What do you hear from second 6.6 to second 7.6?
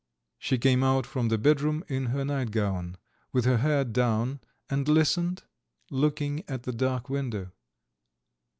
the dark window.